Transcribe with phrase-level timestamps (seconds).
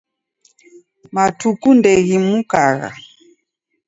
[1.15, 2.89] Matuku ndeghimukagha.